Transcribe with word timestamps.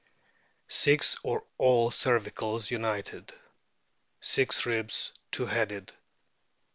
Six 0.67 1.15
or 1.21 1.45
all 1.59 1.91
cervicals 1.91 2.71
united. 2.71 3.35
Six 4.19 4.65
ribs 4.65 5.13
two 5.29 5.45
headed. 5.45 5.93